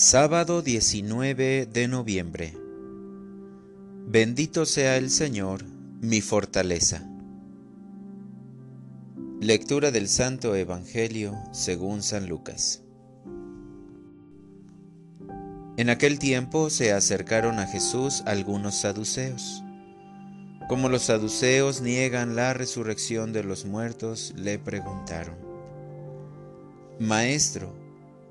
Sábado 0.00 0.62
19 0.62 1.66
de 1.66 1.88
noviembre. 1.88 2.56
Bendito 4.06 4.64
sea 4.64 4.96
el 4.96 5.10
Señor, 5.10 5.64
mi 6.00 6.20
fortaleza. 6.20 7.02
Lectura 9.40 9.90
del 9.90 10.08
Santo 10.08 10.54
Evangelio 10.54 11.34
según 11.50 12.04
San 12.04 12.28
Lucas. 12.28 12.84
En 15.76 15.90
aquel 15.90 16.20
tiempo 16.20 16.70
se 16.70 16.92
acercaron 16.92 17.58
a 17.58 17.66
Jesús 17.66 18.22
algunos 18.24 18.76
saduceos. 18.76 19.64
Como 20.68 20.88
los 20.88 21.02
saduceos 21.02 21.80
niegan 21.80 22.36
la 22.36 22.54
resurrección 22.54 23.32
de 23.32 23.42
los 23.42 23.64
muertos, 23.64 24.32
le 24.36 24.60
preguntaron, 24.60 25.34
Maestro, 27.00 27.87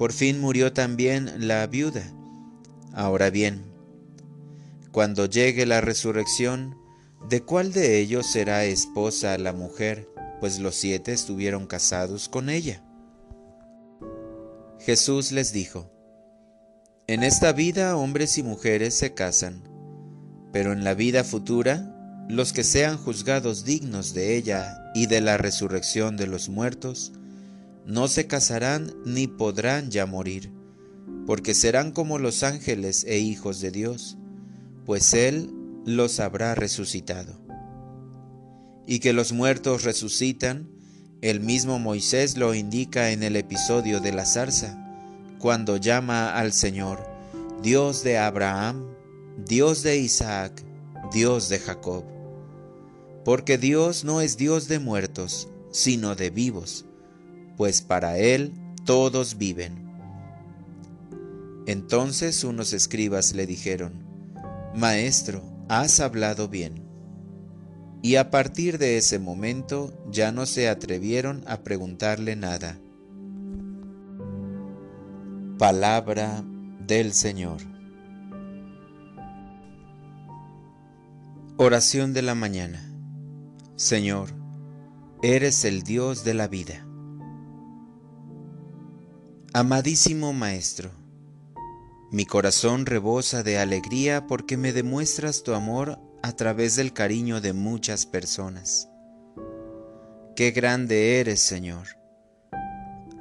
Por 0.00 0.14
fin 0.14 0.40
murió 0.40 0.72
también 0.72 1.46
la 1.46 1.66
viuda. 1.66 2.10
Ahora 2.94 3.28
bien, 3.28 3.66
cuando 4.92 5.26
llegue 5.26 5.66
la 5.66 5.82
resurrección, 5.82 6.74
¿de 7.28 7.42
cuál 7.42 7.74
de 7.74 7.98
ellos 7.98 8.24
será 8.32 8.64
esposa 8.64 9.36
la 9.36 9.52
mujer? 9.52 10.08
Pues 10.40 10.58
los 10.58 10.74
siete 10.74 11.12
estuvieron 11.12 11.66
casados 11.66 12.30
con 12.30 12.48
ella. 12.48 12.82
Jesús 14.78 15.32
les 15.32 15.52
dijo, 15.52 15.92
En 17.06 17.22
esta 17.22 17.52
vida 17.52 17.94
hombres 17.94 18.38
y 18.38 18.42
mujeres 18.42 18.94
se 18.94 19.12
casan, 19.12 19.68
pero 20.50 20.72
en 20.72 20.82
la 20.82 20.94
vida 20.94 21.24
futura, 21.24 21.94
los 22.26 22.54
que 22.54 22.64
sean 22.64 22.96
juzgados 22.96 23.66
dignos 23.66 24.14
de 24.14 24.38
ella 24.38 24.82
y 24.94 25.08
de 25.08 25.20
la 25.20 25.36
resurrección 25.36 26.16
de 26.16 26.26
los 26.26 26.48
muertos, 26.48 27.12
no 27.86 28.08
se 28.08 28.26
casarán 28.26 28.94
ni 29.04 29.26
podrán 29.26 29.90
ya 29.90 30.06
morir, 30.06 30.52
porque 31.26 31.54
serán 31.54 31.92
como 31.92 32.18
los 32.18 32.42
ángeles 32.42 33.04
e 33.04 33.18
hijos 33.18 33.60
de 33.60 33.70
Dios, 33.70 34.18
pues 34.84 35.14
Él 35.14 35.50
los 35.84 36.20
habrá 36.20 36.54
resucitado. 36.54 37.40
Y 38.86 38.98
que 38.98 39.12
los 39.12 39.32
muertos 39.32 39.84
resucitan, 39.84 40.68
el 41.22 41.40
mismo 41.40 41.78
Moisés 41.78 42.36
lo 42.36 42.54
indica 42.54 43.10
en 43.10 43.22
el 43.22 43.36
episodio 43.36 44.00
de 44.00 44.12
la 44.12 44.26
zarza, 44.26 44.76
cuando 45.38 45.76
llama 45.76 46.34
al 46.34 46.52
Señor, 46.52 47.06
Dios 47.62 48.02
de 48.02 48.18
Abraham, 48.18 48.86
Dios 49.46 49.82
de 49.82 49.98
Isaac, 49.98 50.64
Dios 51.12 51.48
de 51.48 51.58
Jacob. 51.58 52.04
Porque 53.24 53.58
Dios 53.58 54.04
no 54.04 54.20
es 54.20 54.36
Dios 54.36 54.66
de 54.68 54.78
muertos, 54.78 55.48
sino 55.70 56.14
de 56.14 56.30
vivos 56.30 56.86
pues 57.60 57.82
para 57.82 58.16
él 58.16 58.54
todos 58.86 59.36
viven. 59.36 59.84
Entonces 61.66 62.42
unos 62.42 62.72
escribas 62.72 63.34
le 63.34 63.46
dijeron, 63.46 64.02
Maestro, 64.74 65.42
has 65.68 66.00
hablado 66.00 66.48
bien. 66.48 66.82
Y 68.00 68.16
a 68.16 68.30
partir 68.30 68.78
de 68.78 68.96
ese 68.96 69.18
momento 69.18 69.92
ya 70.10 70.32
no 70.32 70.46
se 70.46 70.70
atrevieron 70.70 71.44
a 71.46 71.58
preguntarle 71.58 72.34
nada. 72.34 72.78
Palabra 75.58 76.42
del 76.86 77.12
Señor. 77.12 77.60
Oración 81.58 82.14
de 82.14 82.22
la 82.22 82.34
mañana. 82.34 82.90
Señor, 83.76 84.30
eres 85.20 85.66
el 85.66 85.82
Dios 85.82 86.24
de 86.24 86.32
la 86.32 86.48
vida. 86.48 86.86
Amadísimo 89.52 90.32
Maestro, 90.32 90.92
mi 92.12 92.24
corazón 92.24 92.86
rebosa 92.86 93.42
de 93.42 93.58
alegría 93.58 94.28
porque 94.28 94.56
me 94.56 94.72
demuestras 94.72 95.42
tu 95.42 95.54
amor 95.54 95.98
a 96.22 96.30
través 96.30 96.76
del 96.76 96.92
cariño 96.92 97.40
de 97.40 97.52
muchas 97.52 98.06
personas. 98.06 98.88
Qué 100.36 100.52
grande 100.52 101.18
eres, 101.18 101.40
Señor. 101.40 101.88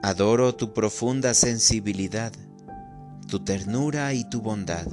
Adoro 0.03 0.53
tu 0.53 0.71
profunda 0.71 1.33
sensibilidad, 1.33 2.31
tu 3.27 3.43
ternura 3.43 4.13
y 4.13 4.23
tu 4.29 4.39
bondad. 4.39 4.85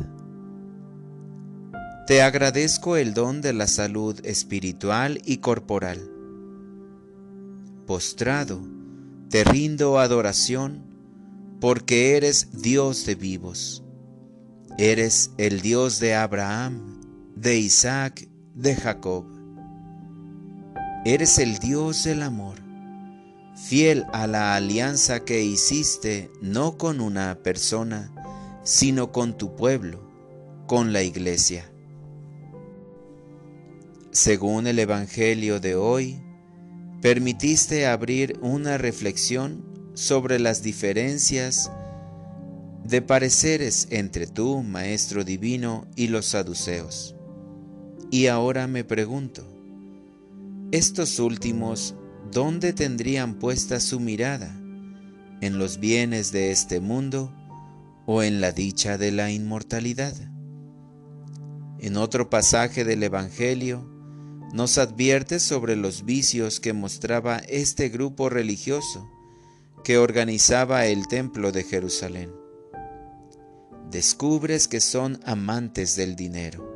Te 2.06 2.22
agradezco 2.22 2.96
el 2.96 3.12
don 3.12 3.42
de 3.42 3.52
la 3.52 3.66
salud 3.66 4.24
espiritual 4.24 5.20
y 5.26 5.36
corporal. 5.36 6.00
Postrado, 7.86 8.58
te 9.28 9.44
rindo 9.44 9.98
adoración 9.98 10.95
porque 11.60 12.16
eres 12.16 12.62
Dios 12.62 13.06
de 13.06 13.14
vivos. 13.14 13.82
Eres 14.78 15.30
el 15.38 15.62
Dios 15.62 16.00
de 16.00 16.14
Abraham, 16.14 17.00
de 17.34 17.58
Isaac, 17.58 18.28
de 18.54 18.74
Jacob. 18.76 19.24
Eres 21.04 21.38
el 21.38 21.58
Dios 21.58 22.04
del 22.04 22.22
amor, 22.22 22.58
fiel 23.54 24.04
a 24.12 24.26
la 24.26 24.54
alianza 24.54 25.20
que 25.24 25.42
hiciste 25.42 26.30
no 26.42 26.76
con 26.76 27.00
una 27.00 27.36
persona, 27.42 28.12
sino 28.64 29.12
con 29.12 29.38
tu 29.38 29.54
pueblo, 29.54 30.00
con 30.66 30.92
la 30.92 31.02
iglesia. 31.02 31.70
Según 34.10 34.66
el 34.66 34.78
Evangelio 34.78 35.60
de 35.60 35.76
hoy, 35.76 36.20
permitiste 37.00 37.86
abrir 37.86 38.38
una 38.42 38.78
reflexión 38.78 39.75
sobre 39.96 40.38
las 40.38 40.62
diferencias 40.62 41.72
de 42.84 43.00
pareceres 43.00 43.88
entre 43.90 44.26
tú, 44.26 44.62
Maestro 44.62 45.24
Divino, 45.24 45.86
y 45.96 46.08
los 46.08 46.26
saduceos. 46.26 47.16
Y 48.10 48.26
ahora 48.26 48.66
me 48.66 48.84
pregunto, 48.84 49.42
¿estos 50.70 51.18
últimos 51.18 51.94
dónde 52.30 52.74
tendrían 52.74 53.36
puesta 53.36 53.80
su 53.80 53.98
mirada? 53.98 54.54
¿En 55.40 55.58
los 55.58 55.80
bienes 55.80 56.30
de 56.30 56.50
este 56.50 56.78
mundo 56.78 57.32
o 58.04 58.22
en 58.22 58.42
la 58.42 58.52
dicha 58.52 58.98
de 58.98 59.12
la 59.12 59.30
inmortalidad? 59.32 60.14
En 61.78 61.96
otro 61.96 62.28
pasaje 62.28 62.84
del 62.84 63.02
Evangelio, 63.02 63.90
nos 64.52 64.76
advierte 64.76 65.40
sobre 65.40 65.74
los 65.74 66.04
vicios 66.04 66.60
que 66.60 66.74
mostraba 66.74 67.38
este 67.38 67.88
grupo 67.88 68.28
religioso 68.28 69.10
que 69.86 69.98
organizaba 69.98 70.86
el 70.86 71.06
templo 71.06 71.52
de 71.52 71.62
Jerusalén. 71.62 72.32
Descubres 73.88 74.66
que 74.66 74.80
son 74.80 75.20
amantes 75.24 75.94
del 75.94 76.16
dinero. 76.16 76.68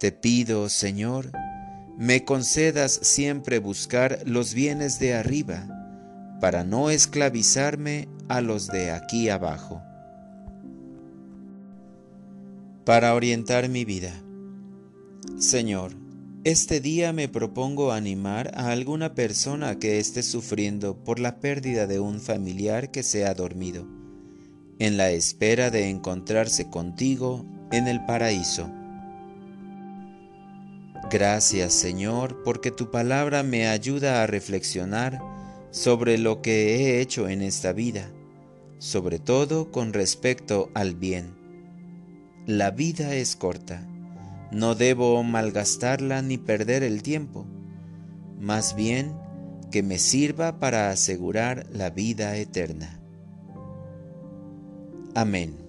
Te 0.00 0.10
pido, 0.10 0.68
Señor, 0.68 1.30
me 1.96 2.24
concedas 2.24 2.90
siempre 2.90 3.60
buscar 3.60 4.22
los 4.26 4.54
bienes 4.54 4.98
de 4.98 5.14
arriba, 5.14 5.68
para 6.40 6.64
no 6.64 6.90
esclavizarme 6.90 8.08
a 8.26 8.40
los 8.40 8.66
de 8.66 8.90
aquí 8.90 9.28
abajo. 9.28 9.80
Para 12.84 13.14
orientar 13.14 13.68
mi 13.68 13.84
vida. 13.84 14.12
Señor, 15.38 15.92
este 16.46 16.78
día 16.78 17.12
me 17.12 17.28
propongo 17.28 17.90
animar 17.90 18.52
a 18.54 18.70
alguna 18.70 19.16
persona 19.16 19.80
que 19.80 19.98
esté 19.98 20.22
sufriendo 20.22 20.94
por 20.94 21.18
la 21.18 21.40
pérdida 21.40 21.88
de 21.88 21.98
un 21.98 22.20
familiar 22.20 22.92
que 22.92 23.02
se 23.02 23.26
ha 23.26 23.34
dormido, 23.34 23.84
en 24.78 24.96
la 24.96 25.10
espera 25.10 25.72
de 25.72 25.90
encontrarse 25.90 26.70
contigo 26.70 27.44
en 27.72 27.88
el 27.88 28.04
paraíso. 28.04 28.70
Gracias 31.10 31.72
Señor 31.72 32.44
porque 32.44 32.70
tu 32.70 32.92
palabra 32.92 33.42
me 33.42 33.66
ayuda 33.66 34.22
a 34.22 34.28
reflexionar 34.28 35.20
sobre 35.72 36.16
lo 36.16 36.42
que 36.42 36.76
he 36.76 37.00
hecho 37.00 37.28
en 37.28 37.42
esta 37.42 37.72
vida, 37.72 38.08
sobre 38.78 39.18
todo 39.18 39.72
con 39.72 39.92
respecto 39.92 40.70
al 40.74 40.94
bien. 40.94 41.34
La 42.46 42.70
vida 42.70 43.16
es 43.16 43.34
corta 43.34 43.84
no 44.50 44.74
debo 44.74 45.22
malgastarla 45.22 46.22
ni 46.22 46.38
perder 46.38 46.82
el 46.82 47.02
tiempo, 47.02 47.46
más 48.38 48.74
bien 48.76 49.14
que 49.70 49.82
me 49.82 49.98
sirva 49.98 50.58
para 50.58 50.90
asegurar 50.90 51.66
la 51.72 51.90
vida 51.90 52.36
eterna. 52.36 53.00
Amén. 55.14 55.65